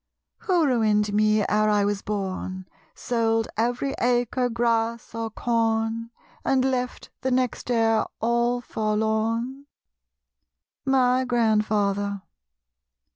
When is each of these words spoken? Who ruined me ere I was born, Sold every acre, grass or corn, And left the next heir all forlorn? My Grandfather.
Who 0.39 0.65
ruined 0.65 1.13
me 1.13 1.41
ere 1.47 1.69
I 1.69 1.85
was 1.85 2.01
born, 2.01 2.67
Sold 2.95 3.47
every 3.55 3.93
acre, 4.01 4.49
grass 4.49 5.13
or 5.13 5.29
corn, 5.29 6.09
And 6.43 6.65
left 6.65 7.11
the 7.21 7.29
next 7.29 7.69
heir 7.69 8.05
all 8.19 8.61
forlorn? 8.61 9.67
My 10.85 11.23
Grandfather. 11.23 12.23